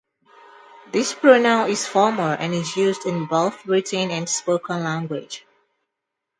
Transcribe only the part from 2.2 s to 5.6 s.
and is used in both written and spoken language.